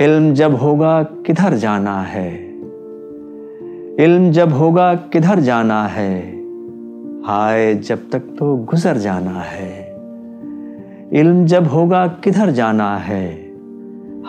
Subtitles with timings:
[0.00, 2.52] علم جب ہوگا کدھر جانا ہے؟
[3.98, 6.34] علم جب ہوگا کدھر جانا ہے؟
[7.28, 9.94] ہائے، جب تک تو گزر جانا ہے۔
[11.12, 13.50] علم جب ہوگا کدھر جانا ہے؟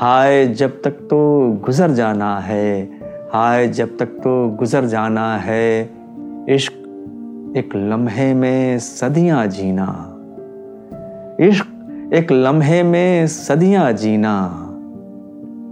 [0.02, 2.86] ہائے، جب تک تو گزر جانا ہے۔
[3.34, 5.88] ہائے، جب تک تو گزر جانا ہے۔
[6.48, 6.74] عشق
[7.56, 9.86] ایک لمحے میں صدیاں جینا۔
[11.40, 11.68] عشق
[12.12, 14.64] ایک لمحے میں صدیاں جینا۔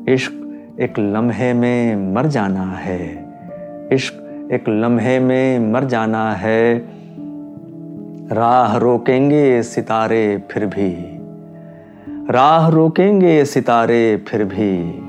[0.08, 0.34] عشق
[0.77, 3.23] ایک لمحے میں مر جانا ہے۔
[3.91, 4.16] عشق
[4.50, 6.80] ایک لمحے میں مر جانا ہے۔
[8.36, 11.18] راہ روکیں گے ستارے پھر بھی۔
[12.34, 14.99] راہ روکیں گے ستارے پھر بھی۔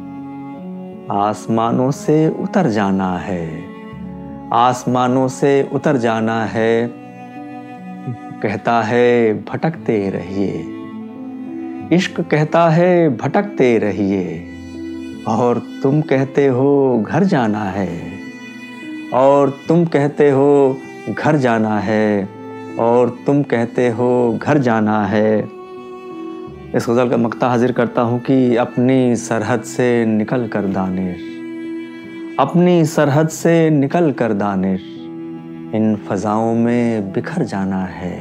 [1.08, 3.60] آسمانوں سے اتر جانا ہے۔
[4.50, 6.86] آسمانوں سے اتر جانا ہے۔
[8.42, 10.62] کہتا ہے بھٹکتے رہیے۔
[11.94, 14.55] عشق کہتا ہے بھٹکتے رہیے۔
[15.26, 16.72] اور تم کہتے ہو
[17.02, 17.98] گھر جانا ہے،
[19.12, 20.74] اور تم کہتے ہو
[21.16, 22.24] گھر جانا ہے،
[22.76, 25.42] اور تم کہتے ہو گھر جانا ہے۔
[26.72, 31.24] اس غزل کا مقطع حاضر کرتا ہوں کہ اپنی سرحد سے نکل کر دانش،
[32.38, 34.82] اپنی سرحد سے نکل کر دانش،
[35.72, 38.16] ان فضاؤں میں بکھر جانا ہے۔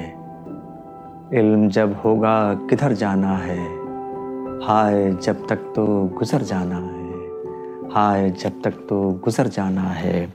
[1.31, 2.37] علم جب ہوگا
[2.69, 3.63] کدھر جانا ہے،
[4.67, 5.85] ہائے جب تک تو
[6.21, 6.94] گزر جانا ہے۔
[7.97, 10.25] آئے جب تک تو گزر جانا ہے۔